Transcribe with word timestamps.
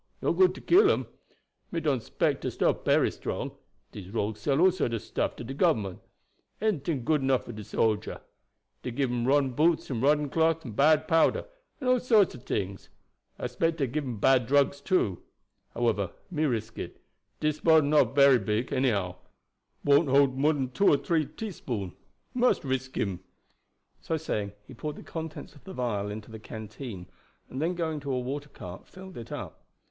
"No 0.19 0.33
good 0.33 0.55
to 0.55 0.61
kill 0.61 0.87
dem. 0.87 1.05
Me 1.71 1.79
don't 1.79 2.01
'spect 2.01 2.41
de 2.41 2.49
stuff 2.49 2.83
bery 2.83 3.11
strong. 3.11 3.51
Dese 3.91 4.07
rogues 4.07 4.39
sell 4.39 4.59
all 4.59 4.71
sorts 4.71 4.95
of 4.95 5.01
stuff 5.03 5.35
to 5.35 5.43
de 5.43 5.53
government. 5.53 5.99
Anyting 6.59 7.03
good 7.05 7.21
enough 7.21 7.45
for 7.45 7.51
de 7.51 7.63
soldier. 7.63 8.19
Dey 8.81 8.89
gib 8.89 9.11
him 9.11 9.27
rotten 9.27 9.51
boots, 9.51 9.91
and 9.91 10.01
rotten 10.01 10.27
cloth, 10.29 10.65
and 10.65 10.75
bad 10.75 11.07
powder, 11.07 11.45
and 11.79 11.87
all 11.87 11.99
sorts 11.99 12.33
of 12.33 12.45
tings. 12.45 12.89
I 13.37 13.45
spect 13.45 13.77
dey 13.77 13.85
gib 13.85 14.03
him 14.03 14.17
bad 14.19 14.47
drugs 14.47 14.81
too. 14.81 15.21
However, 15.75 16.13
me 16.31 16.45
must 16.45 16.51
risk 16.51 16.79
it. 16.79 16.99
Dis 17.39 17.59
bottle 17.59 17.87
not 17.87 18.15
bery 18.15 18.39
big, 18.39 18.73
anyhow 18.73 19.17
won't 19.83 20.09
hold 20.09 20.35
more 20.35 20.53
dan 20.53 20.71
two 20.71 20.89
or 20.91 20.97
three 20.97 21.27
teaspoon. 21.27 21.93
Must 22.33 22.63
risk 22.63 22.97
him." 22.97 23.19
So 23.99 24.17
saying 24.17 24.53
he 24.65 24.73
poured 24.73 24.95
the 24.95 25.03
contents 25.03 25.53
of 25.53 25.63
the 25.63 25.73
vial 25.73 26.09
into 26.09 26.31
the 26.31 26.39
canteen, 26.39 27.05
and 27.51 27.61
then 27.61 27.75
going 27.75 27.99
to 27.99 28.11
a 28.11 28.19
water 28.19 28.49
cart 28.49 28.87
filled 28.87 29.15
it 29.15 29.31
up. 29.31 29.63